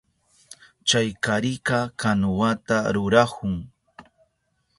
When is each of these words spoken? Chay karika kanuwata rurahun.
Chay 0.87 1.09
karika 1.23 1.77
kanuwata 1.99 2.77
rurahun. 2.93 3.55